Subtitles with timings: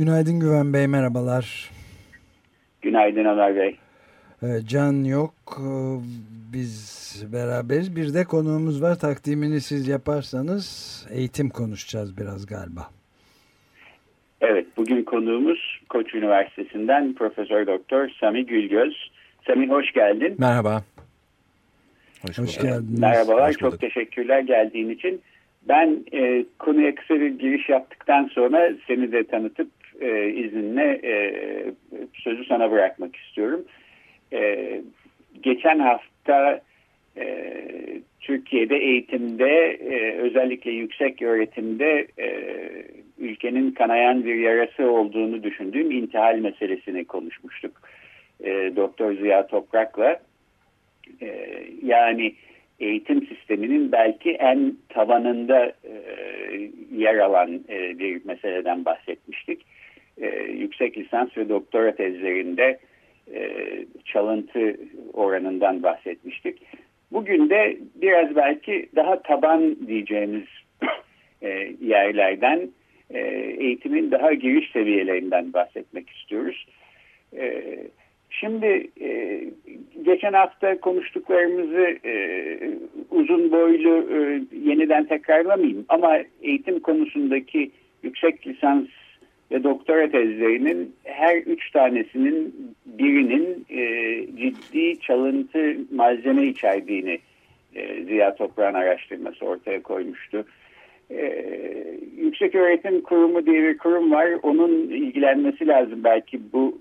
[0.00, 1.70] Günaydın Güven Bey, merhabalar.
[2.82, 3.76] Günaydın Ömer Bey.
[4.42, 5.64] Ee, Can yok, ee,
[6.52, 7.96] biz beraberiz.
[7.96, 12.90] Bir de konuğumuz var, takdimini siz yaparsanız eğitim konuşacağız biraz galiba.
[14.40, 19.10] Evet, bugün konuğumuz Koç Üniversitesi'nden Profesör Doktor Sami Gülgöz.
[19.46, 20.34] Sami hoş geldin.
[20.38, 20.82] Merhaba.
[22.26, 23.00] Hoş, hoş geldiniz.
[23.00, 25.20] Merhabalar, hoş çok teşekkürler geldiğin için.
[25.68, 31.14] Ben e, konuya kısa bir giriş yaptıktan sonra seni de tanıtıp e, izninle e,
[32.14, 33.64] sözü sana bırakmak istiyorum.
[34.32, 34.80] E,
[35.42, 36.60] geçen hafta
[37.16, 37.54] e,
[38.20, 42.30] Türkiye'de eğitimde e, özellikle yüksek öğretimde e,
[43.18, 47.72] ülkenin kanayan bir yarası olduğunu düşündüğüm intihal meselesini konuşmuştuk.
[48.44, 50.20] E, Doktor Ziya Toprak'la
[51.20, 52.34] e, yani
[52.80, 55.94] eğitim sisteminin belki en tavanında e,
[56.96, 59.66] yer alan e, bir meseleden bahsetmiştik.
[60.20, 62.78] E, yüksek lisans ve doktora tezlerinde
[63.34, 63.50] e,
[64.04, 64.76] çalıntı
[65.12, 66.62] oranından bahsetmiştik.
[67.12, 70.46] Bugün de biraz belki daha taban diyeceğimiz
[71.42, 72.68] e, yerlerden
[73.10, 73.18] e,
[73.58, 76.66] eğitimin daha giriş seviyelerinden bahsetmek istiyoruz.
[77.36, 77.64] E,
[78.30, 79.40] Şimdi e,
[80.02, 82.14] geçen hafta konuştuklarımızı e,
[83.10, 87.70] uzun boylu e, yeniden tekrarlamayayım ama eğitim konusundaki
[88.02, 88.86] yüksek lisans
[89.50, 92.54] ve doktora tezlerinin her üç tanesinin
[92.86, 93.82] birinin e,
[94.36, 97.18] ciddi çalıntı malzeme içerdiğini
[97.74, 100.44] e, Ziya Toprağ'ın araştırması ortaya koymuştu.
[101.10, 104.28] Ee, Yüksek Öğretim Kurumu diye bir kurum var.
[104.42, 106.78] Onun ilgilenmesi lazım belki bu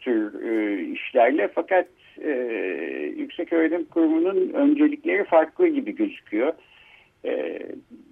[0.00, 1.86] tür e, işlerle fakat
[2.24, 2.30] e,
[3.16, 6.52] Yüksek Öğretim Kurumu'nun öncelikleri farklı gibi gözüküyor.
[7.24, 7.58] E,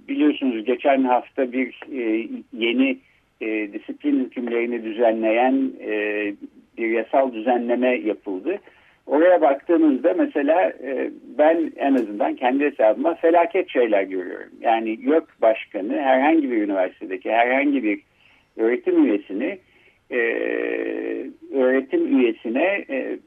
[0.09, 2.99] biliyorsunuz geçen hafta bir e, yeni
[3.41, 5.93] e, disiplin hükümlerini düzenleyen e,
[6.79, 8.59] bir yasal düzenleme yapıldı.
[9.07, 14.51] Oraya baktığımızda mesela e, ben en azından kendi hesabıma felaket şeyler görüyorum.
[14.61, 18.01] Yani YÖK Başkanı herhangi bir üniversitedeki herhangi bir
[18.57, 19.59] öğretim üyesini
[20.11, 20.19] e,
[21.55, 23.19] öğretim üyesine e,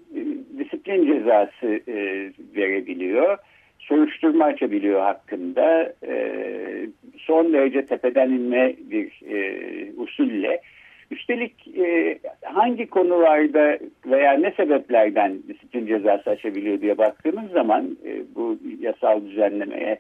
[0.60, 1.82] disiplin cezası
[2.56, 3.38] verebiliyor.
[3.80, 5.94] Soruşturma açabiliyor hakkında.
[7.28, 9.58] Son derece tepeden inme bir e,
[9.98, 10.62] usulle.
[11.12, 18.58] Üstelik e, hangi konularda veya ne sebeplerden disiplin cezası açabiliyor diye baktığımız zaman e, bu
[18.80, 20.00] yasal düzenlemeye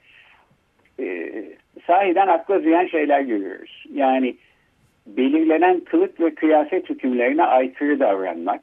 [0.99, 1.31] e,
[1.87, 3.85] sahiden akla ziyan şeyler görüyoruz.
[3.93, 4.35] Yani
[5.07, 8.61] belirlenen kılık ve kıyafet hükümlerine aykırı davranmak,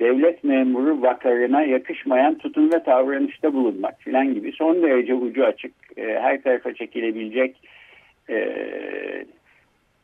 [0.00, 6.02] devlet memuru vakarına yakışmayan tutum ve davranışta bulunmak filan gibi son derece ucu açık, e,
[6.02, 7.56] her tarafa çekilebilecek
[8.30, 8.54] e,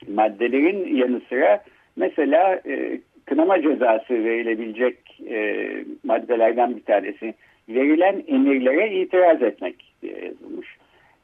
[0.09, 1.65] maddelerin yanı sıra
[1.97, 5.67] mesela e, kınama cezası verilebilecek e,
[6.05, 7.35] maddelerden bir tanesi
[7.69, 10.69] verilen emirlere itiraz etmek diye yazılmış.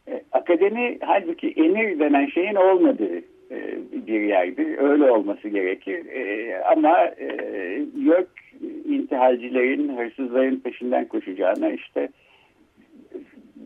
[0.09, 3.19] E, akademi halbuki emir denen şeyin olmadığı
[3.51, 4.79] e, bir yerdir.
[4.79, 6.07] Öyle olması gerekir.
[6.07, 7.29] E, ama e,
[8.05, 8.29] yok
[8.89, 12.09] intihalcilerin, hırsızların peşinden koşacağına işte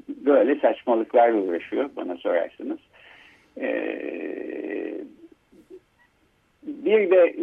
[0.08, 2.78] böyle saçmalıklarla uğraşıyor bana sorarsınız.
[6.62, 7.37] Bir de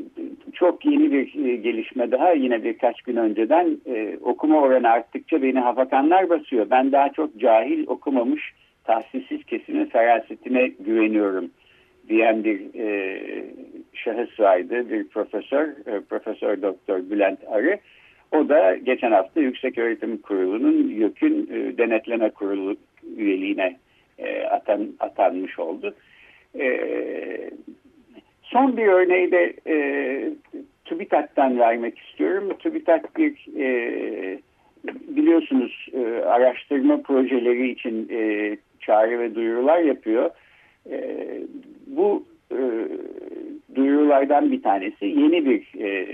[0.54, 3.78] çok yeni bir gelişme daha yine birkaç gün önceden
[4.22, 6.68] okuma oranı arttıkça beni hafakanlar basıyor.
[6.70, 8.54] Ben daha çok cahil okumamış
[8.84, 11.52] tahsissiz kesimin ferasetine güveniyorum
[12.10, 13.20] diyen bir e,
[13.94, 17.80] şahıs vardı, bir profesör, e, Profesör Doktor Bülent Arı.
[18.32, 22.76] O da geçen hafta Yüksek Öğretim Kurulu'nun YÖK'ün e, denetleme kurulu
[23.18, 23.78] üyeliğine
[24.18, 25.96] e, atan, atanmış oldu.
[26.60, 27.50] E,
[28.42, 29.78] son bir örneği de e,
[30.86, 32.54] TÜBİTAK'tan vermek istiyorum.
[32.60, 34.40] TÜBİTAK bir e,
[34.88, 40.30] biliyorsunuz e, araştırma projeleri için e, çağrı ve duyurular yapıyor.
[40.90, 41.28] E,
[41.88, 42.60] bu e,
[43.76, 46.08] duyurulardan bir tanesi yeni bir e,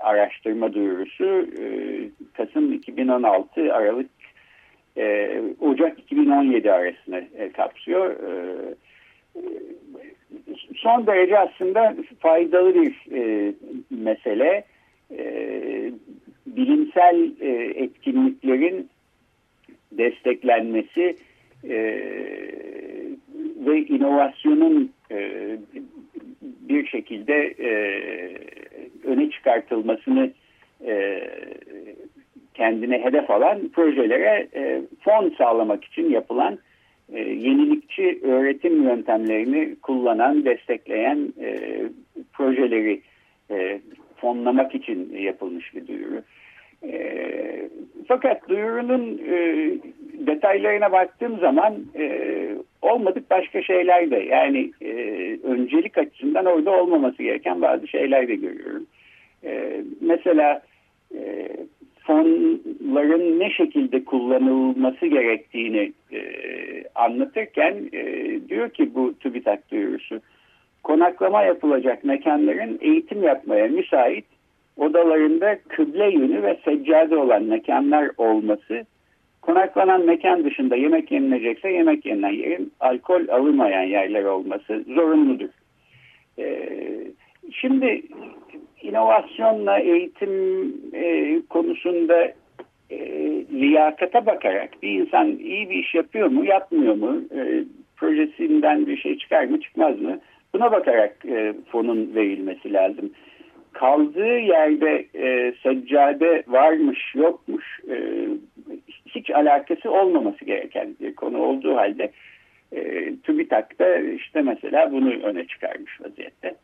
[0.00, 1.64] araştırma duyurusu e,
[2.32, 4.10] Kasım 2016 Aralık
[4.96, 8.10] e, Ocak 2017 arasını e, kapsıyor.
[8.10, 8.74] E,
[10.76, 13.52] son derece aslında faydalı bir e,
[13.90, 14.64] mesele.
[15.10, 15.92] E,
[16.46, 17.48] bilimsel e,
[17.84, 18.88] etkinliklerin
[19.92, 21.16] desteklenmesi
[21.68, 21.76] e,
[23.66, 25.30] ve inovasyonun e,
[26.42, 27.70] bir şekilde e,
[29.04, 30.30] öne çıkartılmasını
[30.86, 31.22] e,
[32.54, 36.58] kendine hedef alan projelere e, fon sağlamak için yapılan
[37.14, 41.80] e, yenilikçi öğretim yöntemlerini kullanan, destekleyen e,
[42.32, 43.00] projeleri
[43.50, 43.80] e,
[44.16, 46.22] fonlamak için yapılmış bir duyuru.
[46.84, 47.68] E,
[48.08, 49.68] fakat duyurunun e,
[50.26, 52.48] detaylarına baktığım zaman e,
[52.82, 54.92] olmadık başka şeyler de yani e,
[55.42, 58.86] öncelik açısından orada olmaması gereken bazı şeyler de görüyorum.
[59.44, 60.62] E, mesela
[61.14, 61.48] e,
[62.06, 66.23] fonların ne şekilde kullanılması gerektiğini e,
[66.94, 68.04] anlatırken e,
[68.48, 70.20] diyor ki bu TÜBİTAK duyurusu
[70.82, 74.24] konaklama yapılacak mekanların eğitim yapmaya müsait
[74.76, 78.84] odalarında kıble yönü ve seccade olan mekanlar olması
[79.42, 85.48] konaklanan mekan dışında yemek yenilecekse yemek yenilen yerin alkol alınmayan yerler olması zorunludur.
[86.38, 86.68] Ee,
[87.50, 88.02] şimdi
[88.82, 90.32] inovasyonla eğitim
[90.92, 92.32] e, konusunda
[92.94, 97.64] e, liyakata bakarak bir insan iyi bir iş yapıyor mu, yapmıyor mu, e,
[97.96, 100.18] projesinden bir şey çıkar mı, çıkmaz mı?
[100.54, 103.10] Buna bakarak e, fonun verilmesi lazım.
[103.72, 108.28] Kaldığı yerde e, seccade varmış, yokmuş, e,
[109.06, 112.10] hiç alakası olmaması gereken bir konu olduğu halde
[112.72, 116.54] e, TÜBİTAK'ta işte mesela bunu öne çıkarmış vaziyette.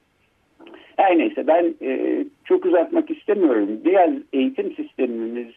[0.96, 3.80] Her neyse ben e, çok uzatmak istemiyorum.
[3.84, 5.54] Biraz eğitim sistemimiz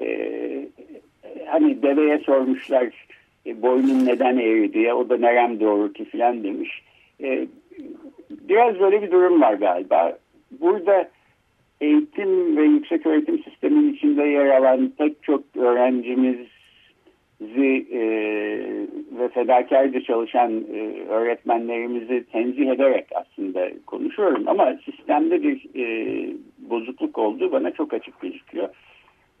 [0.00, 0.68] e,
[1.46, 3.06] hani deveye sormuşlar
[3.46, 6.82] e, boynun neden eğri diye o da nerem doğru ki filan demiş.
[7.22, 7.46] E,
[8.30, 10.18] biraz böyle bir durum var galiba.
[10.60, 11.08] Burada
[11.80, 16.46] eğitim ve yüksek öğretim sistemin içinde yer alan pek çok öğrencimizi
[17.92, 18.02] e,
[19.18, 26.26] ve fedakarca çalışan e, öğretmenlerimizi tenzih ederek aslında konuşuyorum ama sistemde bir e,
[26.58, 28.68] bozukluk olduğu bana çok açık gözüküyor.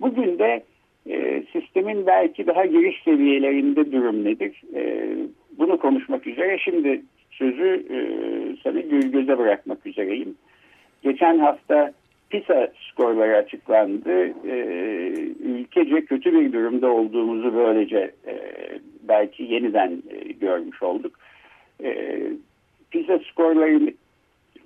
[0.02, 0.62] Bugün de
[1.10, 4.62] e, sistemin belki daha giriş seviyelerinde durum nedir?
[4.74, 5.08] E,
[5.58, 7.98] bunu konuşmak üzere şimdi sözü e,
[8.62, 10.34] sana göze bırakmak üzereyim.
[11.02, 11.92] Geçen hafta
[12.30, 14.26] PISA skorları açıklandı.
[14.48, 14.56] E,
[15.44, 18.38] ülkece kötü bir durumda olduğumuzu böylece e,
[19.02, 21.12] belki yeniden e, görmüş olduk.
[21.84, 22.18] E,
[22.90, 23.92] PISA skorları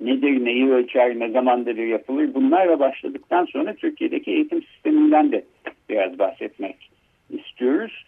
[0.00, 5.44] nedir, neyi ölçer, ne zamandır yapılır bunlarla başladıktan sonra Türkiye'deki eğitim sisteminden de
[5.88, 6.90] biraz bahsetmek
[7.30, 8.04] istiyoruz.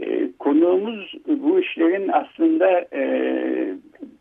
[0.00, 3.02] E, konuğumuz bu işlerin aslında e,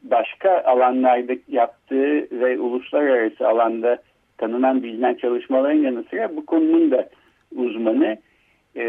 [0.03, 3.97] başka alanlarda yaptığı ve uluslararası alanda
[4.37, 7.09] tanınan bilinen çalışmaların yanı sıra bu konunun da
[7.55, 8.17] uzmanı.
[8.75, 8.83] E,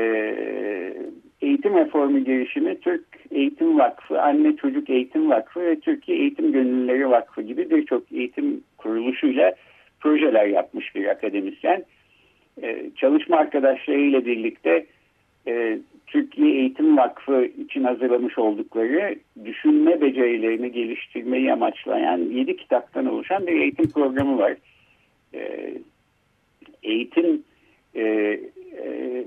[1.43, 7.43] eğitim reformu girişimi Türk Eğitim Vakfı, Anne Çocuk Eğitim Vakfı ve Türkiye Eğitim Gönüllüleri Vakfı
[7.43, 9.55] gibi birçok eğitim kuruluşuyla
[10.01, 11.85] projeler yapmış bir akademisyen.
[12.63, 14.87] Ee, çalışma arkadaşlarıyla birlikte
[15.47, 23.61] e, Türkiye Eğitim Vakfı için hazırlamış oldukları düşünme becerilerini geliştirmeyi amaçlayan 7 kitaptan oluşan bir
[23.61, 24.57] eğitim programı var.
[25.35, 25.75] Ee,
[26.83, 27.43] eğitim
[27.95, 28.41] e, e,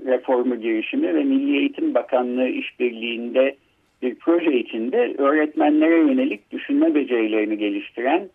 [0.06, 3.56] reformu girişimi ve Milli Eğitim Bakanlığı işbirliğinde
[4.04, 8.28] bir proje içinde öğretmenlere yönelik düşünme becerilerini geliştiren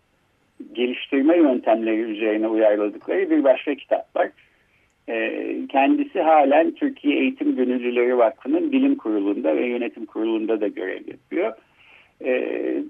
[0.72, 4.30] geliştirme yöntemleri üzerine uyarladıkları bir başka kitap var.
[5.08, 11.52] Ee, kendisi halen Türkiye Eğitim Gönüllüleri Vakfı'nın bilim kurulunda ve yönetim kurulunda da görev yapıyor.
[12.24, 12.82] Ee,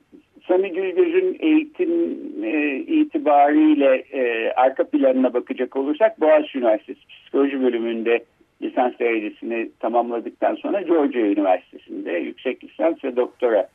[0.48, 8.24] Sami Gülgöz'ün eğitim e, itibariyle e, arka planına bakacak olursak Boğaziçi Üniversitesi Psikoloji bölümünde
[8.62, 13.68] lisans derecesini tamamladıktan sonra Georgia Üniversitesi'nde yüksek lisans ve doktora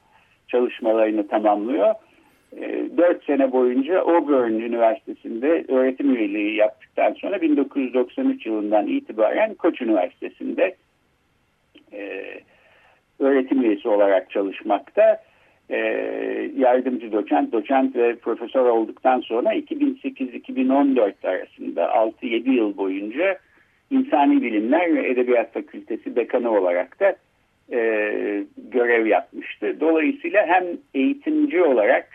[0.47, 1.93] çalışmalarını tamamlıyor.
[2.57, 10.75] E, 4 sene boyunca Auburn Üniversitesi'nde öğretim üyeliği yaptıktan sonra 1993 yılından itibaren Koç Üniversitesi'nde
[11.93, 12.23] e,
[13.19, 15.21] öğretim üyesi olarak çalışmakta
[15.69, 15.77] e,
[16.57, 23.37] yardımcı doçent, doçent ve profesör olduktan sonra 2008-2014 arasında 6-7 yıl boyunca
[23.91, 27.15] İnsani Bilimler ve Edebiyat Fakültesi dekanı olarak da
[27.71, 27.79] e,
[28.57, 29.79] görev yapmıştı.
[29.79, 30.63] Dolayısıyla hem
[30.93, 32.07] eğitimci olarak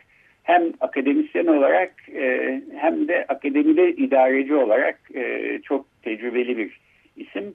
[0.42, 6.80] hem akademisyen olarak e, hem de akademide idareci olarak e, çok tecrübeli bir
[7.16, 7.54] isim.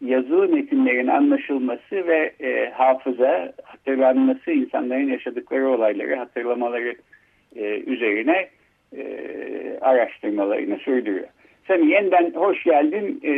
[0.00, 6.96] yazılı metinlerin anlaşılması ve e, hafıza, hatırlanması, insanların yaşadıkları olayları hatırlamaları
[7.56, 8.48] e, üzerine
[8.96, 9.04] e,
[9.80, 11.28] araştırmalarını sürdürüyor.
[11.66, 13.20] Sen yeniden hoş geldin.
[13.24, 13.32] E,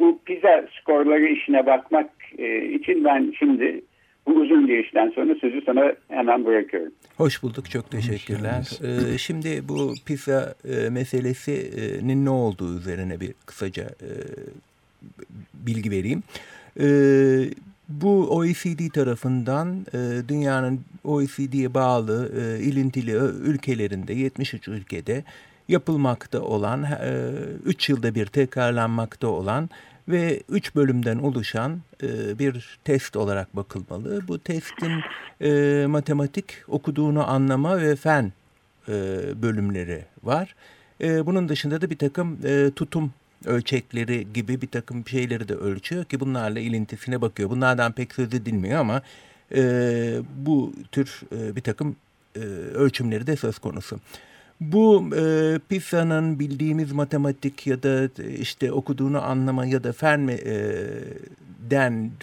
[0.00, 3.82] bu pizza skorları işine bakmak e, için ben şimdi
[4.26, 6.92] bu uzun girişten sonra sözü sana hemen bırakıyorum.
[7.16, 8.70] Hoş bulduk, çok teşekkürler.
[8.82, 14.10] Ee, şimdi bu pizza e, meselesinin ne olduğu üzerine bir kısaca e,
[15.54, 16.22] bilgi vereyim.
[16.80, 16.86] E,
[17.88, 23.12] bu OECD tarafından e, dünyanın OECD'ye bağlı e, ilintili
[23.50, 25.24] ülkelerinde 73 ülkede
[25.68, 27.30] yapılmakta olan, e,
[27.64, 29.70] 3 yılda bir tekrarlanmakta olan
[30.08, 34.28] ve 3 bölümden oluşan e, bir test olarak bakılmalı.
[34.28, 35.00] Bu testin
[35.40, 38.32] e, matematik, okuduğunu anlama ve fen
[38.88, 38.92] e,
[39.42, 40.54] bölümleri var.
[41.00, 43.12] E, bunun dışında da bir takım e, tutum
[43.44, 47.50] ölçekleri gibi bir takım şeyleri de ölçüyor ki bunlarla ilintisine bakıyor.
[47.50, 49.02] Bunlardan pek söz edilmiyor ama
[49.54, 49.62] e,
[50.36, 51.96] bu tür e, bir takım
[52.36, 52.40] e,
[52.74, 54.00] ölçümleri de söz konusu.
[54.60, 58.08] Bu e, PISA'nın bildiğimiz matematik ya da
[58.38, 60.90] işte okuduğunu anlama ya da Fermi'den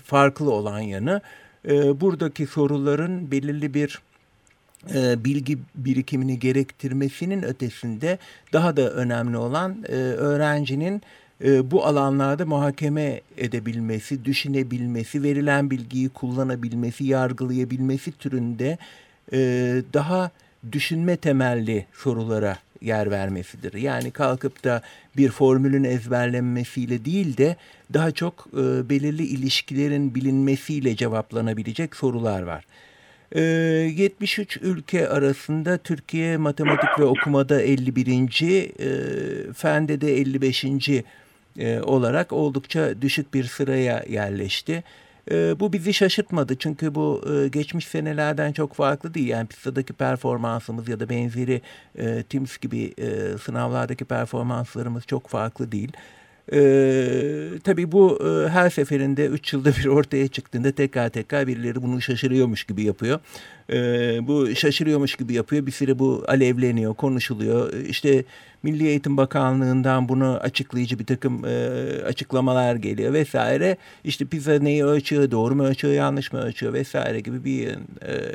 [0.05, 1.21] farklı olan yanı
[1.69, 4.01] e, buradaki soruların belirli bir
[4.93, 8.17] e, bilgi birikimini gerektirmesinin ötesinde
[8.53, 11.01] daha da önemli olan e, öğrencinin
[11.43, 18.77] e, bu alanlarda muhakeme edebilmesi, düşünebilmesi, verilen bilgiyi kullanabilmesi, yargılayabilmesi türünde
[19.33, 19.37] e,
[19.93, 20.31] daha
[20.71, 23.73] düşünme temelli sorulara yer vermesidir.
[23.73, 24.81] Yani kalkıp da
[25.17, 27.55] bir formülün ezberlenmesiyle değil de
[27.93, 32.65] daha çok e, belirli ilişkilerin bilinmesiyle cevaplanabilecek sorular var.
[33.35, 38.07] 73 ee, ülke arasında Türkiye matematik ve okumada 51.
[38.79, 40.65] E, fende de 55.
[41.59, 44.83] E, olarak oldukça düşük bir sıraya yerleşti.
[45.31, 49.27] E, bu bizi şaşırtmadı çünkü bu e, geçmiş senelerden çok farklı değil.
[49.27, 51.61] Yani pisadaki performansımız ya da benzeri
[51.97, 55.91] e, TIMS gibi e, sınavlardaki performanslarımız çok farklı değil.
[56.51, 62.01] Ee, tabii bu e, her seferinde 3 yılda bir ortaya çıktığında tekrar tekrar birileri bunu
[62.01, 63.19] şaşırıyormuş gibi yapıyor.
[63.69, 65.65] Ee, bu şaşırıyormuş gibi yapıyor.
[65.65, 67.73] Bir süre bu alevleniyor, konuşuluyor.
[67.73, 68.23] İşte
[68.63, 71.51] Milli Eğitim Bakanlığı'ndan bunu açıklayıcı bir takım e,
[72.05, 73.77] açıklamalar geliyor vesaire.
[74.03, 77.77] İşte pizza neyi ölçüyor, doğru mu ölçüyor, yanlış mı ölçüyor vesaire gibi bir e,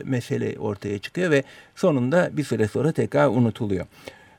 [0.04, 1.42] mesele ortaya çıkıyor ve
[1.74, 3.86] sonunda bir süre sonra tekrar unutuluyor.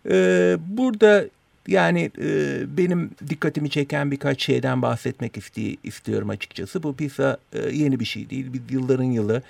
[0.09, 1.25] Ee, burada
[1.69, 6.83] yani e, benim dikkatimi çeken birkaç şeyden bahsetmek isti istiyorum açıkçası.
[6.83, 8.53] Bu PISA e, yeni bir şey değil.
[8.53, 9.41] Biz yılların yılı.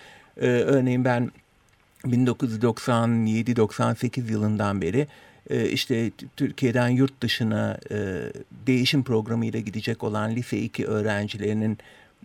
[0.41, 1.31] E, örneğin ben
[2.05, 5.07] 1997-98 yılından beri
[5.49, 8.19] e, işte Türkiye'den yurt dışına e,
[8.67, 11.77] değişim programıyla gidecek olan lise 2 öğrencilerinin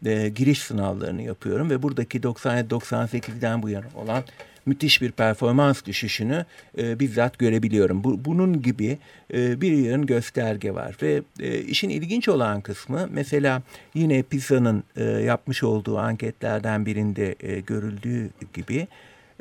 [0.05, 4.25] e, giriş sınavlarını yapıyorum ve buradaki 97-98'den bu yana olan
[4.67, 6.45] müthiş bir performans düşüşünü
[6.79, 8.05] e, bizzat görebiliyorum.
[8.05, 8.99] Bu, bunun gibi
[9.35, 13.63] e, bir yığın gösterge var ve e, işin ilginç olan kısmı mesela
[13.95, 18.87] yine PISA'nın e, yapmış olduğu anketlerden birinde e, görüldüğü gibi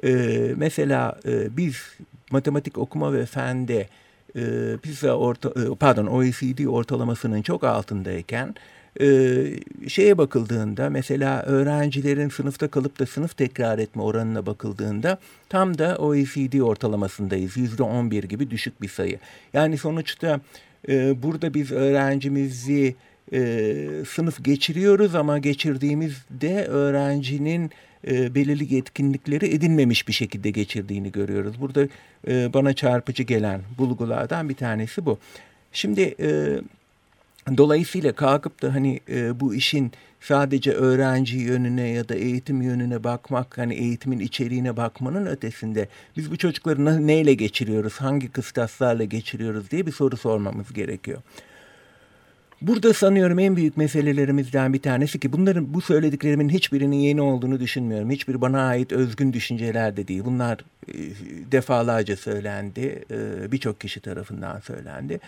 [0.04, 0.12] e,
[0.58, 1.76] mesela e, biz
[2.32, 3.88] matematik okuma ve fende
[4.36, 4.42] e,
[4.82, 8.56] PISA orta, e, pardon OECD ortalamasının çok altındayken
[9.02, 9.46] ee,
[9.88, 15.18] şeye bakıldığında mesela öğrencilerin sınıfta kalıp da sınıf tekrar etme oranına bakıldığında
[15.50, 17.58] tam da OECD ortalamasındayız.
[17.58, 19.20] Yüzde on bir gibi düşük bir sayı.
[19.54, 20.40] Yani sonuçta
[20.90, 22.96] e, burada biz öğrencimizi
[23.34, 23.40] e,
[24.10, 27.72] sınıf geçiriyoruz ama geçirdiğimizde öğrencinin
[28.08, 31.62] e, belirli yetkinlikleri edinmemiş bir şekilde geçirdiğini görüyoruz.
[31.62, 31.88] Burada
[32.28, 35.20] e, bana çarpıcı gelen bulgulardan bir tanesi bu.
[35.72, 36.60] Şimdi e,
[37.58, 39.92] Dolayısıyla kalkıp da hani e, bu işin
[40.22, 46.38] sadece öğrenci yönüne ya da eğitim yönüne bakmak, hani eğitimin içeriğine bakmanın ötesinde biz bu
[46.38, 51.22] çocukları neyle geçiriyoruz, hangi kıstaslarla geçiriyoruz diye bir soru sormamız gerekiyor.
[52.64, 58.10] Burada sanıyorum en büyük meselelerimizden bir tanesi ki bunların bu söylediklerimin hiçbirinin yeni olduğunu düşünmüyorum.
[58.10, 60.22] Hiçbir bana ait özgün düşünceler de değil.
[60.26, 60.94] Bunlar e,
[61.52, 65.20] defalarca söylendi, e, birçok kişi tarafından söylendi.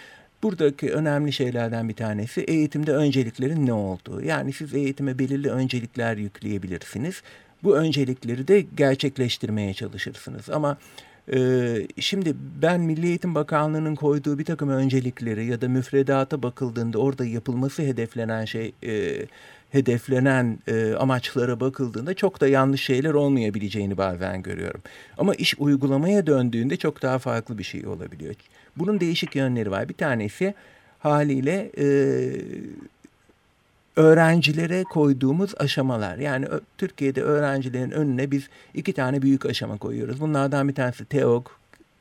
[0.43, 4.21] Buradaki önemli şeylerden bir tanesi eğitimde önceliklerin ne olduğu.
[4.21, 7.21] Yani siz eğitime belirli öncelikler yükleyebilirsiniz.
[7.63, 10.49] Bu öncelikleri de gerçekleştirmeye çalışırsınız.
[10.49, 10.77] Ama
[11.33, 17.25] e, şimdi ben Milli Eğitim Bakanlığı'nın koyduğu bir takım öncelikleri ya da müfredata bakıldığında orada
[17.25, 18.73] yapılması hedeflenen şey...
[18.83, 19.25] E,
[19.75, 24.81] hedeflenen e, amaçlara bakıldığında çok da yanlış şeyler olmayabileceğini bazen görüyorum.
[25.17, 28.35] Ama iş uygulamaya döndüğünde çok daha farklı bir şey olabiliyor.
[28.77, 29.89] Bunun değişik yönleri var.
[29.89, 30.53] Bir tanesi
[30.99, 31.85] haliyle e,
[33.95, 36.17] öğrencilere koyduğumuz aşamalar.
[36.17, 36.45] Yani
[36.77, 40.21] Türkiye'de öğrencilerin önüne biz iki tane büyük aşama koyuyoruz.
[40.21, 41.47] Bunlardan bir tanesi TEOG,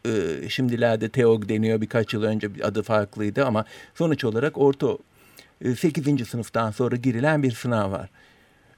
[0.07, 0.11] e,
[0.49, 4.99] şimdilerde TEOG deniyor birkaç yıl önce adı farklıydı ama sonuç olarak orta
[5.77, 6.21] 8.
[6.21, 8.11] E, sınıftan sonra girilen bir sınav var.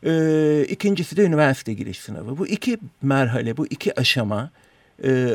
[0.02, 2.38] E, ikincisi de üniversite giriş sınavı.
[2.38, 4.50] Bu iki merhale, bu iki aşama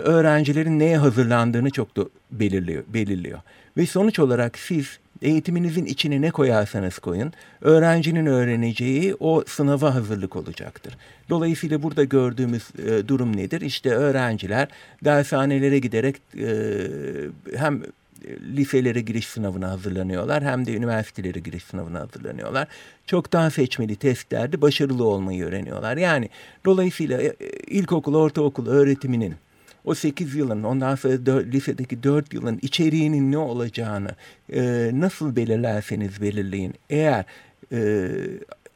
[0.04, 2.84] öğrencilerin neye hazırlandığını çok da belirliyor.
[2.88, 3.40] belirliyor.
[3.78, 10.98] Ve sonuç olarak siz eğitiminizin içine ne koyarsanız koyun, öğrencinin öğreneceği o sınava hazırlık olacaktır.
[11.30, 13.62] Dolayısıyla burada gördüğümüz e, durum nedir?
[13.62, 14.68] İşte öğrenciler
[15.04, 16.48] dershanelere giderek e,
[17.56, 17.82] hem
[18.56, 22.68] liselere giriş sınavına hazırlanıyorlar hem de üniversitelere giriş sınavına hazırlanıyorlar.
[23.06, 25.98] Çoktan seçmeli testlerde başarılı olmayı öğreniyorlar.
[25.98, 26.30] Yani
[26.66, 27.34] dolayısıyla e,
[27.68, 29.36] ilkokul, ortaokul öğretiminin
[29.86, 34.16] o 8 yılın ondan sonra 4, lisedeki 4 yılın içeriğinin ne olacağını
[34.54, 36.74] e, nasıl belirlerseniz belirleyin.
[36.90, 37.26] Eğer
[37.72, 38.10] e,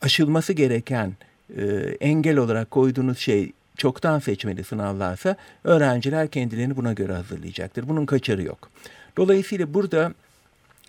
[0.02, 1.14] aşılması gereken
[1.58, 1.66] e,
[2.00, 7.88] engel olarak koyduğunuz şey çoktan seçmeli sınavlarsa öğrenciler kendilerini buna göre hazırlayacaktır.
[7.88, 8.70] Bunun kaçarı yok.
[9.18, 10.14] Dolayısıyla burada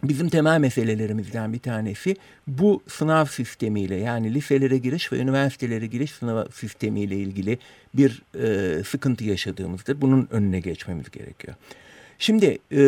[0.03, 6.45] Bizim temel meselelerimizden bir tanesi bu sınav sistemiyle yani liselere giriş ve üniversitelere giriş sınav
[6.53, 7.59] sistemiyle ilgili
[7.95, 10.01] bir e, sıkıntı yaşadığımızdır.
[10.01, 11.55] Bunun önüne geçmemiz gerekiyor.
[12.19, 12.83] Şimdi e,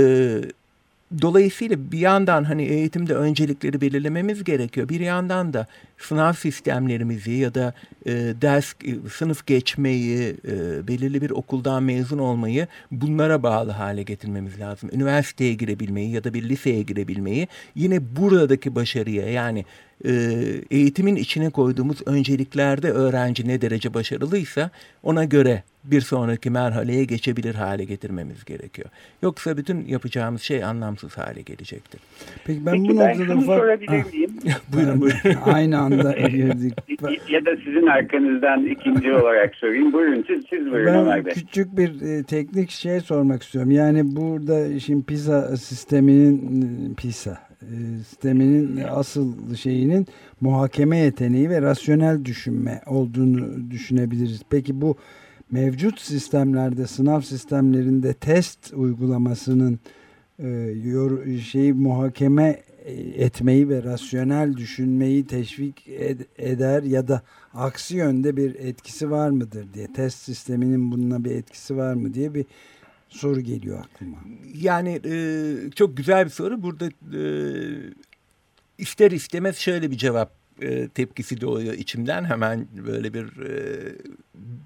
[1.22, 4.88] Dolayısıyla bir yandan hani eğitimde öncelikleri belirlememiz gerekiyor.
[4.88, 5.66] Bir yandan da
[5.98, 7.74] sınav sistemlerimizi ya da
[8.06, 8.12] e,
[8.42, 14.90] ders e, sınıf geçmeyi, e, belirli bir okuldan mezun olmayı bunlara bağlı hale getirmemiz lazım.
[14.92, 19.64] Üniversiteye girebilmeyi ya da bir liseye girebilmeyi yine buradaki başarıya yani
[20.04, 20.10] e,
[20.70, 24.70] eğitimin içine koyduğumuz önceliklerde öğrenci ne derece başarılıysa
[25.02, 28.88] ona göre bir sonraki merhaleye geçebilir hale getirmemiz gerekiyor.
[29.22, 32.00] Yoksa bütün yapacağımız şey anlamsız hale gelecektir.
[32.44, 34.30] Peki ben Peki bu ben noktada sorabilir miyim?
[34.72, 35.40] buyurun buyurun.
[35.44, 36.74] Aynı anda girdik.
[37.30, 39.92] ya da sizin arkanızdan ikinci olarak sorayım.
[39.92, 41.32] Buyurun siz, siz buyurun ben Ömer Bey.
[41.32, 43.70] Küçük bir e, teknik şey sormak istiyorum.
[43.70, 50.06] Yani burada şimdi PISA sisteminin PISA e, sisteminin asıl şeyinin
[50.40, 54.42] muhakeme yeteneği ve rasyonel düşünme olduğunu düşünebiliriz.
[54.50, 54.96] Peki bu
[55.50, 59.78] mevcut sistemlerde sınav sistemlerinde test uygulamasının
[60.38, 62.60] e, şeyi muhakeme
[63.16, 67.22] etmeyi ve rasyonel düşünmeyi teşvik ed eder ya da
[67.54, 72.34] aksi yönde bir etkisi var mıdır diye test sisteminin bununla bir etkisi var mı diye
[72.34, 72.44] bir
[73.08, 74.16] soru geliyor aklıma.
[74.54, 76.62] Yani e, çok güzel bir soru.
[76.62, 76.86] Burada
[77.18, 77.22] e,
[78.78, 82.24] ister istemez şöyle bir cevap e, tepkisi doğuyor içimden.
[82.24, 83.92] Hemen böyle bir e,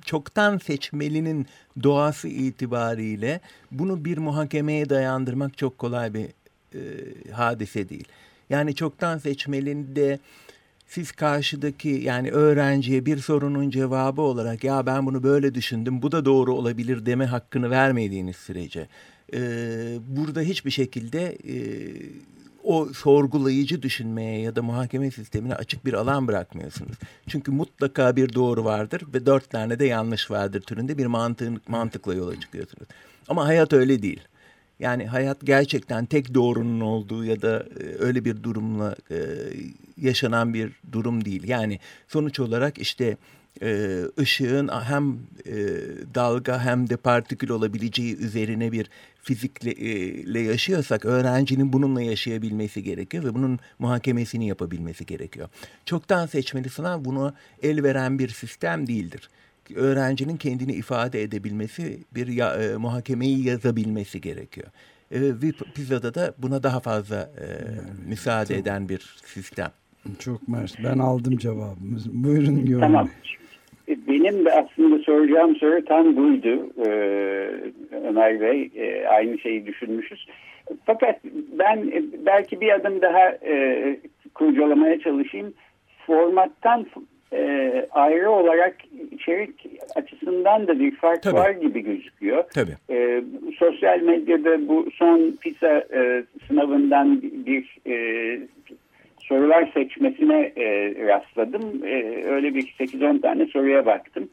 [0.04, 1.46] çoktan seçmelinin
[1.82, 6.26] doğası itibariyle bunu bir muhakemeye dayandırmak çok kolay bir
[6.74, 8.08] e, hadise değil.
[8.50, 10.18] Yani çoktan seçmelinde
[10.86, 16.24] siz karşıdaki yani öğrenciye bir sorunun cevabı olarak ya ben bunu böyle düşündüm bu da
[16.24, 18.88] doğru olabilir deme hakkını vermediğiniz sürece
[19.34, 19.38] e,
[20.08, 21.56] burada hiçbir şekilde e,
[22.64, 26.96] o sorgulayıcı düşünmeye ya da muhakeme sistemine açık bir alan bırakmıyorsunuz.
[27.28, 32.14] Çünkü mutlaka bir doğru vardır ve dört tane de yanlış vardır türünde bir mantığın, mantıkla
[32.14, 32.88] yola çıkıyorsunuz.
[33.28, 34.20] Ama hayat öyle değil.
[34.82, 39.16] Yani hayat gerçekten tek doğrunun olduğu ya da e, öyle bir durumla e,
[39.96, 41.48] yaşanan bir durum değil.
[41.48, 43.16] Yani sonuç olarak işte
[43.62, 45.18] e, ışığın hem
[46.14, 48.90] dalga hem de partikül olabileceği üzerine bir
[49.22, 55.48] fizikle yaşıyorsak öğrencinin bununla yaşayabilmesi gerekiyor ve bunun muhakemesini yapabilmesi gerekiyor.
[55.86, 59.28] Çoktan seçmeli sınav buna el veren bir sistem değildir
[59.76, 64.66] öğrencinin kendini ifade edebilmesi, bir ya, e, muhakemeyi yazabilmesi gerekiyor.
[65.10, 69.70] E, ve PISA'da da buna daha fazla e, yani, müsaade çok, eden bir sistem.
[70.18, 70.84] Çok mersi.
[70.84, 72.10] Ben aldım cevabımızı.
[72.12, 72.80] Buyurun Göğün.
[72.80, 73.08] Tamam.
[73.88, 76.90] Benim de aslında soracağım soru tam buydu ee,
[78.08, 78.70] Ömer Bey.
[78.74, 80.26] E, aynı şeyi düşünmüşüz.
[80.86, 81.20] Fakat
[81.58, 83.96] ben e, belki bir adım daha e,
[84.34, 85.54] kurcalamaya çalışayım.
[86.06, 86.86] Formattan
[87.32, 88.76] e, ayrı olarak
[89.10, 89.66] içerik
[89.96, 91.36] açısından da bir fark Tabii.
[91.36, 92.44] var gibi gözüküyor.
[92.54, 92.76] Tabii.
[92.90, 93.22] E,
[93.58, 98.38] sosyal medyada bu son PISA e, sınavından bir e,
[99.18, 101.84] sorular seçmesine e, rastladım.
[101.84, 104.28] E, öyle bir 8-10 tane soruya baktım.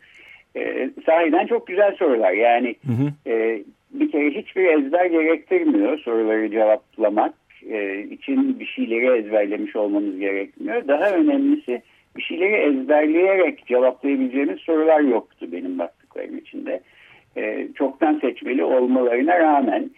[0.55, 2.31] E, sahiden çok güzel sorular.
[2.31, 3.31] Yani hı hı.
[3.31, 7.33] E, bir kere hiçbir ezber gerektirmiyor soruları cevaplamak.
[7.69, 10.87] E, için bir şeyleri ezberlemiş olmamız gerekmiyor.
[10.87, 11.81] Daha önemlisi
[12.17, 16.81] bir şeyleri ezberleyerek cevaplayabileceğimiz sorular yoktu benim baktıklarım içinde.
[17.37, 19.89] E, çoktan seçmeli olmalarına rağmen.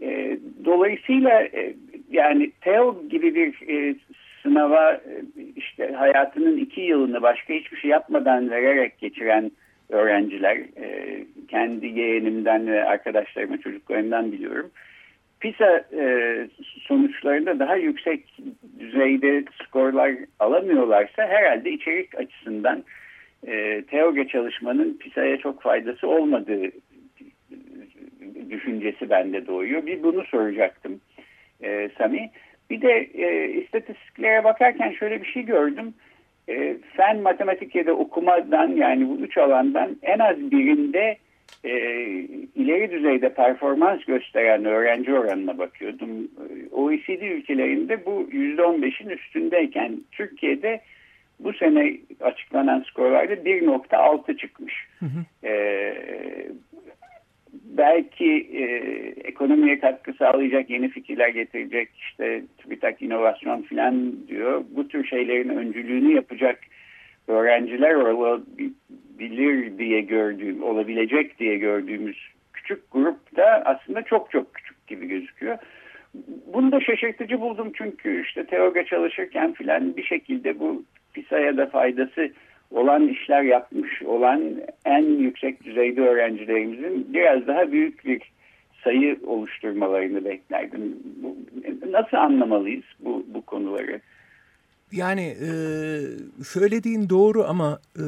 [0.00, 1.74] E, dolayısıyla e,
[2.10, 3.94] yani TEO gibi bir e,
[4.42, 5.22] sınava e,
[5.56, 9.50] işte hayatının iki yılını başka hiçbir şey yapmadan vererek geçiren
[9.88, 14.70] öğrenciler, e, kendi yeğenimden ve arkadaşlarıma, çocuklarımdan biliyorum.
[15.42, 16.48] PISA e,
[16.88, 18.38] sonuçlarında daha yüksek
[18.78, 22.84] düzeyde skorlar alamıyorlarsa herhalde içerik açısından
[23.46, 26.70] e, teori çalışmanın PISA'ya çok faydası olmadığı
[28.50, 29.86] düşüncesi bende doğuyor.
[29.86, 31.00] Bir bunu soracaktım
[31.62, 32.30] e, Sami.
[32.70, 35.94] Bir de e, istatistiklere bakarken şöyle bir şey gördüm.
[36.48, 41.16] E, fen, matematik ya da okumadan yani bu üç alandan en az birinde
[41.64, 41.70] e,
[42.54, 46.10] ileri düzeyde performans gösteren öğrenci oranına bakıyordum.
[46.10, 50.80] E, OECD ülkelerinde bu %15'in üstündeyken Türkiye'de
[51.40, 54.74] bu sene açıklanan skorlarda 1.6 çıkmış.
[54.98, 55.48] Hı hı.
[55.48, 55.52] E,
[57.64, 58.64] belki e,
[59.28, 64.64] ekonomiye katkı sağlayacak yeni fikirler getirecek işte TÜBİTAK inovasyon falan diyor.
[64.70, 66.58] Bu tür şeylerin öncülüğünü yapacak
[67.32, 72.18] öğrenciler olabilir diye gördüğüm, olabilecek diye gördüğümüz
[72.52, 75.58] küçük grup da aslında çok çok küçük gibi gözüküyor.
[76.52, 82.30] Bunu da şaşırtıcı buldum çünkü işte teoga çalışırken filan bir şekilde bu PISA'ya da faydası
[82.70, 84.42] olan işler yapmış olan
[84.84, 88.22] en yüksek düzeyde öğrencilerimizin biraz daha büyük bir
[88.84, 90.96] sayı oluşturmalarını beklerdim.
[91.90, 94.00] Nasıl anlamalıyız bu, bu konuları?
[94.92, 95.50] Yani e,
[96.44, 98.04] söylediğin doğru ama e,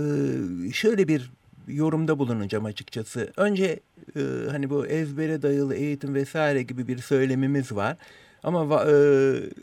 [0.73, 1.31] şöyle bir
[1.69, 3.33] yorumda bulunacağım açıkçası.
[3.37, 3.81] Önce
[4.17, 4.21] e,
[4.51, 7.97] hani bu ezbere dayalı eğitim vesaire gibi bir söylemimiz var.
[8.43, 8.95] Ama e,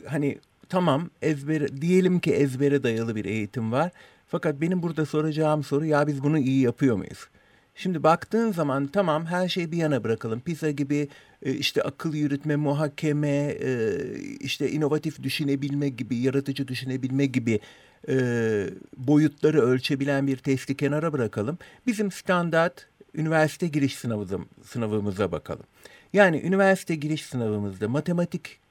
[0.06, 3.90] hani tamam ezbere diyelim ki ezbere dayalı bir eğitim var.
[4.28, 7.28] Fakat benim burada soracağım soru ya biz bunu iyi yapıyor muyuz?
[7.74, 10.40] Şimdi baktığın zaman tamam her şeyi bir yana bırakalım.
[10.40, 11.08] PISA gibi
[11.42, 13.98] e, işte akıl yürütme, muhakeme, e,
[14.40, 17.60] işte inovatif düşünebilme gibi, yaratıcı düşünebilme gibi
[18.08, 18.14] e,
[18.96, 21.58] boyutları ölçebilen bir testi kenara bırakalım.
[21.86, 25.64] Bizim standart üniversite giriş sınavımıza, sınavımıza bakalım.
[26.12, 28.62] Yani üniversite giriş sınavımızda matematik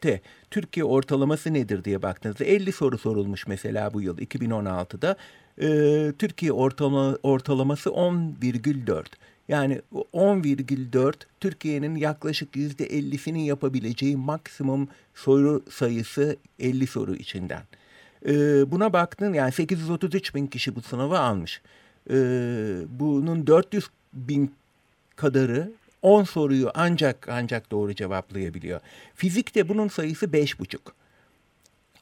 [0.00, 5.16] te Türkiye ortalaması nedir diye baktığınızda 50 soru sorulmuş mesela bu yıl 2016'da.
[5.60, 9.04] E, Türkiye ortalama, ortalaması 10,4.
[9.48, 9.80] Yani
[10.12, 17.62] 10,4 Türkiye'nin yaklaşık %50'sinin yapabileceği maksimum soru sayısı 50 soru içinden.
[18.26, 18.32] E,
[18.70, 21.62] buna baktın yani 833 bin kişi bu sınavı almış.
[22.10, 22.14] E,
[22.88, 24.54] bunun 400 bin
[25.16, 28.80] kadarı 10 soruyu ancak ancak doğru cevaplayabiliyor.
[29.14, 30.78] Fizikte bunun sayısı 5,5.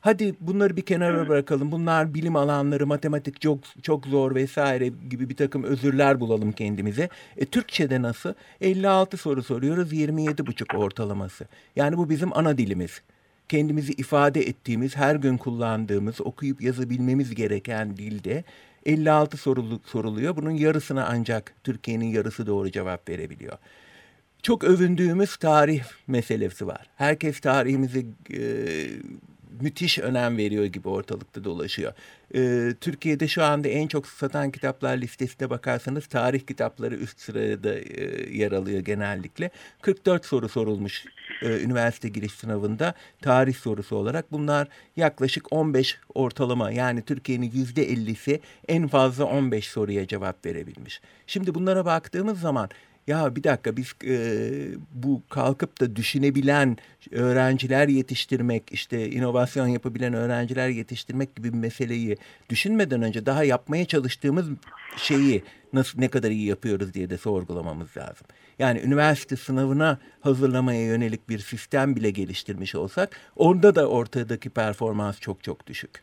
[0.00, 1.72] Hadi bunları bir kenara bırakalım.
[1.72, 7.08] Bunlar bilim alanları, matematik çok çok zor vesaire gibi bir takım özürler bulalım kendimize.
[7.36, 8.34] E, Türkçe'de nasıl?
[8.60, 11.48] 56 soru soruyoruz, 27,5 ortalaması.
[11.76, 13.02] Yani bu bizim ana dilimiz.
[13.48, 18.44] Kendimizi ifade ettiğimiz, her gün kullandığımız, okuyup yazabilmemiz gereken dilde
[18.86, 20.36] 56 sorulu, soruluyor.
[20.36, 23.58] Bunun yarısına ancak Türkiye'nin yarısı doğru cevap verebiliyor
[24.42, 26.86] çok övündüğümüz tarih meselesi var.
[26.96, 28.42] Herkes tarihimizi e,
[29.60, 31.92] müthiş önem veriyor gibi ortalıkta dolaşıyor.
[32.34, 38.30] E, Türkiye'de şu anda en çok satan kitaplar listesine bakarsanız tarih kitapları üst sırada e,
[38.36, 39.50] yer alıyor genellikle.
[39.82, 41.04] 44 soru sorulmuş
[41.42, 44.32] e, üniversite giriş sınavında tarih sorusu olarak.
[44.32, 51.00] Bunlar yaklaşık 15 ortalama yani Türkiye'nin yüzde 50'si en fazla 15 soruya cevap verebilmiş.
[51.26, 52.70] Şimdi bunlara baktığımız zaman
[53.10, 54.18] ya bir dakika biz e,
[54.94, 56.76] bu kalkıp da düşünebilen
[57.10, 62.16] öğrenciler yetiştirmek işte inovasyon yapabilen öğrenciler yetiştirmek gibi meseleyi
[62.50, 64.46] düşünmeden önce daha yapmaya çalıştığımız
[64.96, 68.26] şeyi nasıl ne kadar iyi yapıyoruz diye de sorgulamamız lazım.
[68.58, 75.44] Yani üniversite sınavına hazırlamaya yönelik bir sistem bile geliştirmiş olsak orada da ortadaki performans çok
[75.44, 76.02] çok düşük.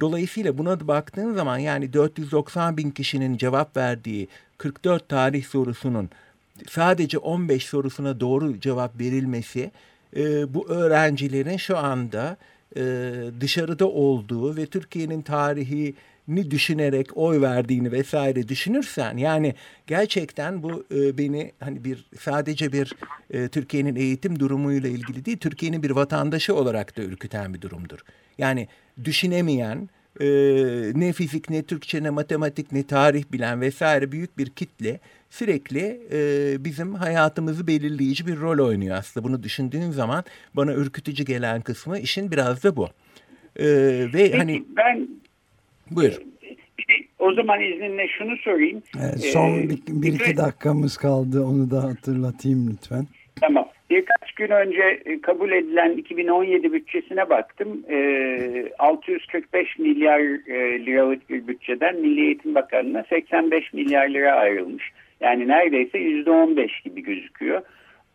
[0.00, 6.10] Dolayısıyla buna baktığın zaman yani 490 bin kişinin cevap verdiği 44 tarih sorusunun
[6.70, 9.70] sadece 15 sorusuna doğru cevap verilmesi
[10.16, 12.36] e, bu öğrencilerin şu anda
[12.76, 12.82] e,
[13.40, 15.94] dışarıda olduğu ve Türkiye'nin tarihi
[16.28, 19.54] ni düşünerek oy verdiğini vesaire düşünürsen yani
[19.86, 22.92] gerçekten bu e, beni hani bir sadece bir
[23.30, 27.98] e, Türkiye'nin eğitim durumuyla ilgili değil Türkiye'nin bir vatandaşı olarak da ürküten bir durumdur.
[28.38, 28.68] Yani
[29.04, 29.88] düşünemeyen
[30.20, 30.26] e,
[30.94, 35.00] ne fizik ne Türkçe ne matematik ne tarih bilen vesaire büyük bir kitle
[35.34, 36.18] sürekli e,
[36.64, 39.28] bizim hayatımızı belirleyici bir rol oynuyor aslında.
[39.28, 42.88] Bunu düşündüğün zaman bana ürkütücü gelen kısmı işin biraz da bu.
[43.56, 45.08] E, ve Peki, hani ben
[45.90, 46.12] buyur.
[47.18, 48.82] O zaman izninle şunu sorayım.
[49.00, 51.44] Evet, son ee, bir, bir iki dakikamız kaldı.
[51.44, 53.06] Onu da hatırlatayım lütfen.
[53.40, 53.68] Tamam.
[53.90, 57.84] birkaç gün önce e, kabul edilen 2017 bütçesine baktım.
[57.90, 64.92] E, 645 milyar e, liralık bir bütçeden Milli Eğitim Bakanlığı'na 85 milyar lira ayrılmış.
[65.24, 67.62] Yani neredeyse %15 gibi gözüküyor.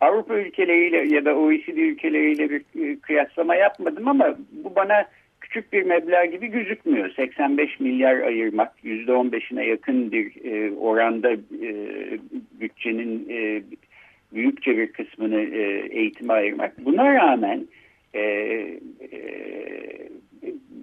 [0.00, 5.04] Avrupa ülkeleriyle ya da OECD ülkeleriyle bir e, kıyaslama yapmadım ama bu bana
[5.40, 7.10] küçük bir meblağ gibi gözükmüyor.
[7.16, 11.70] 85 milyar ayırmak %15'ine yakın bir e, oranda e,
[12.60, 13.28] bütçenin
[14.32, 16.84] büyükçe bir kısmını e, eğitime ayırmak.
[16.84, 17.66] Buna rağmen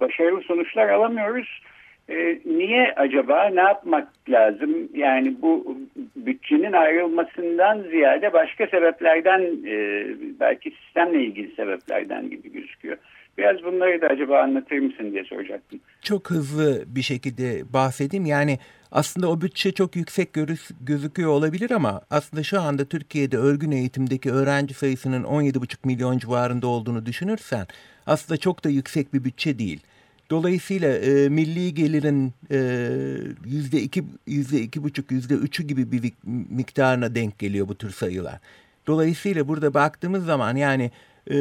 [0.00, 1.62] başarılı sonuçlar alamıyoruz.
[2.08, 3.44] E, niye acaba?
[3.48, 4.88] Ne yapmak lazım?
[4.94, 5.78] Yani bu
[6.16, 10.06] bütçenin ayrılmasından ziyade başka sebeplerden e,
[10.40, 12.96] belki sistemle ilgili sebeplerden gibi gözüküyor.
[13.38, 15.80] Biraz bunları da acaba anlatır mısın diye soracaktım.
[16.02, 18.26] Çok hızlı bir şekilde bahsedeyim.
[18.26, 18.58] Yani
[18.92, 20.28] aslında o bütçe çok yüksek
[20.80, 27.06] gözüküyor olabilir ama aslında şu anda Türkiye'de örgün eğitimdeki öğrenci sayısının 17,5 milyon civarında olduğunu
[27.06, 27.66] düşünürsen
[28.06, 29.80] aslında çok da yüksek bir bütçe değil.
[30.30, 32.32] Dolayısıyla e, milli gelirin
[33.46, 36.12] yüzde iki, yüzde iki buçuk, yüzde üçü gibi bir
[36.50, 38.38] miktarına denk geliyor bu tür sayılar.
[38.86, 40.90] Dolayısıyla burada baktığımız zaman yani
[41.30, 41.36] e,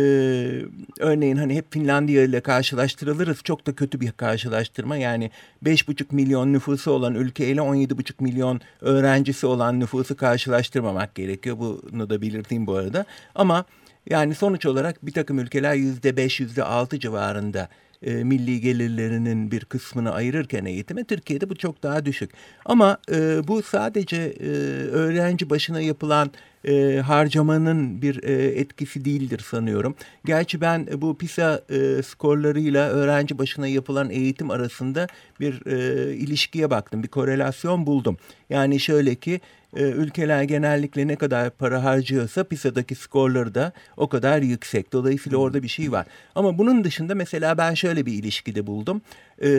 [1.00, 3.44] örneğin hani hep Finlandiya ile karşılaştırılırız.
[3.44, 4.98] Çok da kötü bir karşılaştırma.
[4.98, 5.32] Yani
[5.66, 11.58] 5,5 milyon nüfusu olan ülkeyle 17,5 milyon öğrencisi olan nüfusu karşılaştırmamak gerekiyor.
[11.60, 13.06] Bunu da belirteyim bu arada.
[13.36, 13.66] Ama
[14.10, 17.70] yani sonuç olarak bir takım ülkeler %5, %6 civarında
[18.04, 22.32] e, milli gelirlerinin bir kısmını ayırırken eğitime Türkiye'de bu çok daha düşük.
[22.66, 24.48] Ama e, bu sadece e,
[24.92, 26.32] öğrenci başına yapılan
[26.68, 29.96] e, harcamanın bir e, etkisi değildir sanıyorum.
[30.26, 35.08] Gerçi ben bu PISA e, skorlarıyla öğrenci başına yapılan eğitim arasında
[35.40, 38.18] bir e, ilişkiye baktım, bir korelasyon buldum.
[38.50, 39.42] Yani şöyle ki
[39.78, 44.94] e, ülkeler genellikle ne kadar para harcıyorsa PISA'daki skorları da o kadar yüksek.
[44.94, 46.06] Dolayısıyla orada bir şey var.
[46.36, 49.02] Ama bunun dışında mesela ben şöyle bir ilişkide buldum.
[49.44, 49.50] E,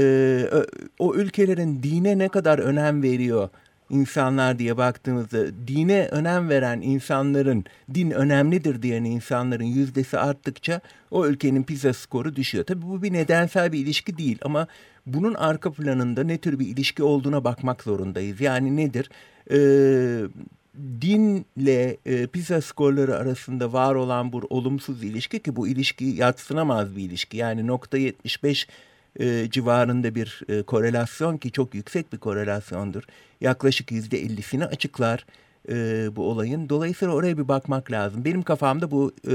[0.98, 3.48] o ülkelerin dine ne kadar önem veriyor
[3.90, 11.62] insanlar diye baktığımızda dine önem veren insanların, din önemlidir diyen insanların yüzdesi arttıkça o ülkenin
[11.62, 12.64] PISA skoru düşüyor.
[12.64, 14.66] Tabii bu bir nedensel bir ilişki değil ama
[15.06, 18.40] bunun arka planında ne tür bir ilişki olduğuna bakmak zorundayız.
[18.40, 19.10] Yani nedir?
[19.50, 20.20] Ee,
[21.00, 27.02] dinle e, PISA skorları arasında var olan bu olumsuz ilişki ki bu ilişki yatsınamaz bir
[27.02, 27.36] ilişki.
[27.36, 28.68] Yani nokta 75
[29.18, 33.02] e, civarında bir e, korelasyon ki çok yüksek bir korelasyondur.
[33.40, 35.26] Yaklaşık yüzde ellisini açıklar
[35.68, 36.68] e, bu olayın.
[36.68, 38.24] Dolayısıyla oraya bir bakmak lazım.
[38.24, 39.34] Benim kafamda bu e,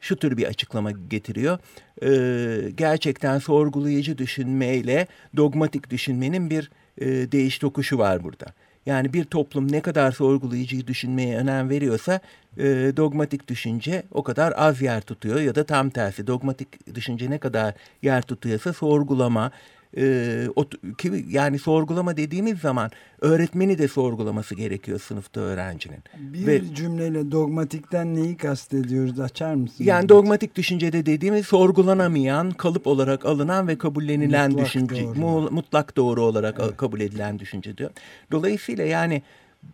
[0.00, 1.58] şu tür bir açıklama getiriyor.
[2.02, 8.46] E, gerçekten sorgulayıcı düşünmeyle dogmatik düşünmenin bir e, değiş tokuşu var burada.
[8.86, 12.20] Yani bir toplum ne kadar sorgulayıcı düşünmeye önem veriyorsa
[12.58, 12.64] e,
[12.96, 17.74] dogmatik düşünce o kadar az yer tutuyor ya da tam tersi dogmatik düşünce ne kadar
[18.02, 19.50] yer tutuyorsa sorgulama,
[19.96, 20.64] e, o,
[20.98, 25.98] ki, yani sorgulama dediğimiz zaman öğretmeni de sorgulaması gerekiyor sınıfta öğrencinin.
[26.18, 29.84] Bir Ve, cümleyle dogmatikten neyi kastediyoruz açar mısın?
[29.84, 35.50] Yani dogmatik düşüncede dediğimiz sorgulanamayan, kalıp olarak alınan ve kabullenilen mutlak düşünce, doğru.
[35.50, 36.76] mutlak doğru olarak evet.
[36.76, 37.90] kabul edilen düşünce diyor.
[38.30, 39.22] Dolayısıyla yani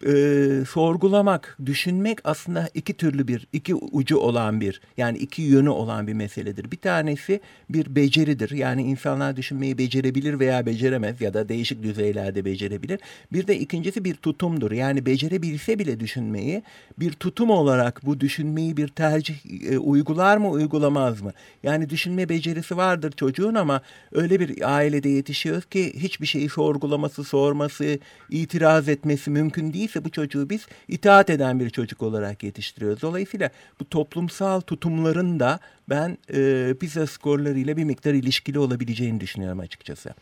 [0.06, 6.06] e, sorgulamak, düşünmek aslında iki türlü bir, iki ucu olan bir, yani iki yönü olan
[6.06, 6.70] bir meseledir.
[6.70, 8.50] Bir tanesi bir beceridir.
[8.50, 13.00] Yani insanlar düşünmeyi becerebilir veya beceremez ya da değişik düzeylerde becerebilir.
[13.32, 14.72] Bir de ikincisi bir tutumdur.
[14.72, 16.62] Yani becerebilse bile düşünmeyi
[16.98, 19.36] bir tutum olarak bu düşünmeyi bir tercih
[19.70, 21.32] e, uygular mı, uygulamaz mı?
[21.62, 27.98] Yani düşünme becerisi vardır çocuğun ama öyle bir ailede yetişiyor ki hiçbir şeyi sorgulaması, sorması,
[28.30, 33.02] itiraz etmesi mümkün değil değilse bu çocuğu biz itaat eden bir çocuk olarak yetiştiriyoruz.
[33.02, 40.14] Dolayısıyla bu toplumsal tutumların da ben e, PISA skorlarıyla bir miktar ilişkili olabileceğini düşünüyorum açıkçası.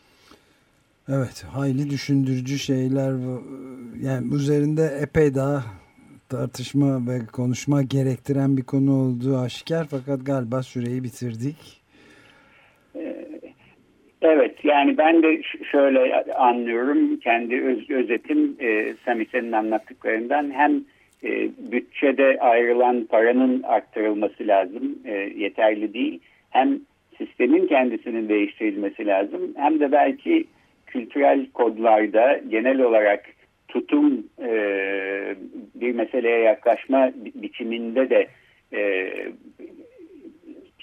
[1.09, 3.11] Evet, hayli düşündürücü şeyler
[4.01, 5.65] yani üzerinde epey daha
[6.29, 11.76] tartışma ve konuşma gerektiren bir konu olduğu aşikar fakat galiba süreyi bitirdik.
[14.21, 17.19] Evet yani ben de şöyle anlıyorum.
[17.19, 20.81] Kendi öz, özetim e, Sami senin anlattıklarından hem
[21.23, 26.19] e, bütçede ayrılan paranın arttırılması lazım e, yeterli değil.
[26.49, 26.79] Hem
[27.17, 30.45] sistemin kendisinin değiştirilmesi lazım hem de belki
[30.87, 33.25] kültürel kodlarda genel olarak
[33.67, 34.51] tutum e,
[35.75, 38.27] bir meseleye yaklaşma biçiminde de
[38.73, 39.11] e,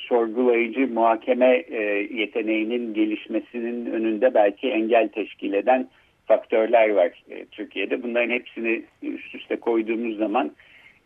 [0.09, 5.89] sorgulayıcı muhakeme e, yeteneğinin gelişmesinin önünde belki engel teşkil eden
[6.27, 8.03] faktörler var e, Türkiye'de.
[8.03, 10.53] Bunların hepsini üst üste koyduğumuz zaman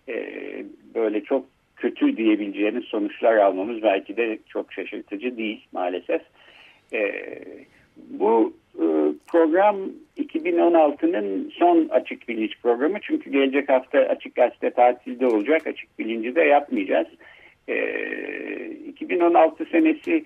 [0.09, 0.15] e,
[0.95, 1.45] böyle çok
[1.77, 6.23] kötü diyebileceğiniz sonuçlar almamız belki de çok şaşırtıcı değil maalesef.
[6.93, 7.01] E,
[7.97, 8.85] bu e,
[9.27, 9.77] program
[10.19, 16.43] 2016'nın son açık bilinç programı çünkü gelecek hafta açık gazete tatilde olacak açık bilinci de
[16.43, 17.09] yapmayacağız.
[17.69, 17.77] E,
[18.89, 20.25] 2016 senesi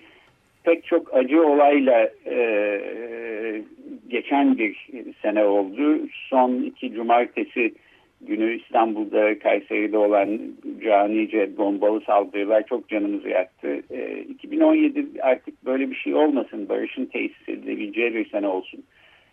[0.63, 3.61] pek çok acı olayla e,
[4.09, 4.89] geçen bir
[5.21, 5.99] sene oldu.
[6.29, 7.73] Son iki cumartesi
[8.21, 10.39] günü İstanbul'da, Kayseri'de olan
[10.83, 13.83] canice bombalı saldırılar çok canımızı yaktı.
[13.91, 18.83] E, 2017 artık böyle bir şey olmasın, barışın tesis edilebileceği bir sene olsun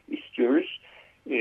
[0.08, 0.80] istiyoruz.
[1.30, 1.36] E,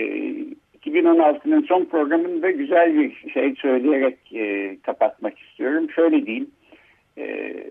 [0.86, 5.88] 2016'nın son programında güzel bir şey söyleyerek e, kapatmak istiyorum.
[5.96, 6.52] Şöyle diyeyim,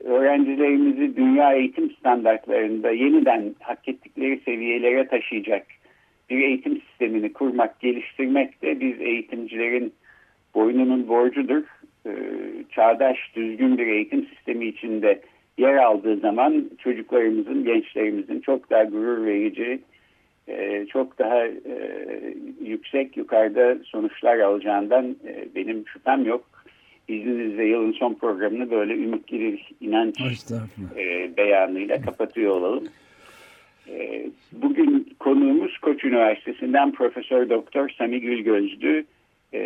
[0.05, 5.67] öğrencilerimizi dünya eğitim standartlarında yeniden hak ettikleri seviyelere taşıyacak
[6.31, 9.93] bir eğitim sistemini kurmak, geliştirmek de biz eğitimcilerin
[10.55, 11.63] boynunun borcudur.
[12.07, 12.13] Ee,
[12.71, 15.21] çağdaş, düzgün bir eğitim sistemi içinde
[15.59, 19.81] yer aldığı zaman çocuklarımızın, gençlerimizin çok daha gurur verici,
[20.49, 21.55] e, çok daha e,
[22.65, 26.45] yüksek, yukarıda sonuçlar alacağından e, benim şüphem yok.
[27.09, 30.21] İzninizle yılın son programını böyle ümitli bir inanç
[31.37, 32.89] beyanıyla kapatıyor olalım.
[33.89, 39.05] Ee, bugün konuğumuz Koç Üniversitesi'nden Profesör Doktor Sami Gülgöz'dü.
[39.53, 39.59] Ee,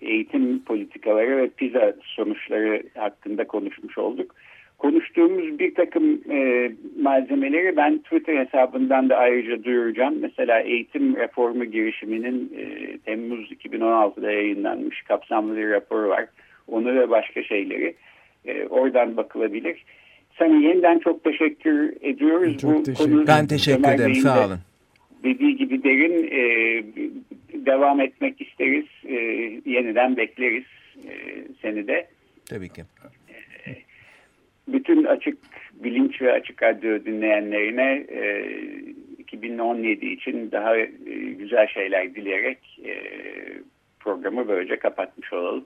[0.00, 4.34] eğitim politikaları ve PISA sonuçları hakkında konuşmuş olduk.
[4.78, 10.18] Konuştuğumuz bir takım e, malzemeleri ben Twitter hesabından da ayrıca duyuracağım.
[10.20, 16.26] Mesela eğitim reformu girişiminin e, Temmuz 2016'da yayınlanmış kapsamlı bir raporu var.
[16.68, 17.94] Onu ve başka şeyleri
[18.44, 19.84] e, oradan bakılabilir.
[20.38, 22.58] Sana yeniden çok teşekkür ediyoruz.
[22.58, 24.14] Çok Bu teşekkür konu, Ben teşekkür Ömer ederim.
[24.14, 24.58] Sağ olun.
[25.24, 26.42] Dediği gibi derin e,
[27.66, 28.86] devam etmek isteriz.
[29.04, 29.14] E,
[29.70, 30.64] yeniden bekleriz
[31.08, 31.12] e,
[31.62, 32.06] seni de.
[32.48, 32.82] Tabii ki.
[34.68, 35.38] Bütün açık
[35.74, 38.44] bilinç ve açık radyo dinleyenlerine e,
[39.18, 40.86] 2017 için daha e,
[41.38, 42.94] güzel şeyler dileyerek e,
[44.00, 45.64] programı böylece kapatmış olalım.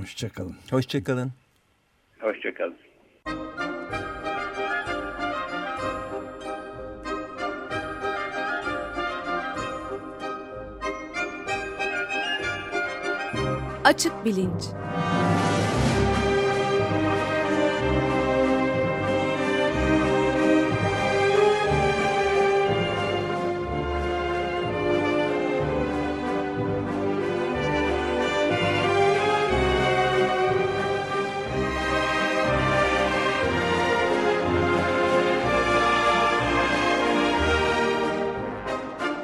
[0.00, 0.56] Hoşçakalın.
[0.70, 1.32] Hoşçakalın.
[2.20, 2.76] Hoşçakalın.
[13.84, 14.62] Açık Bilinç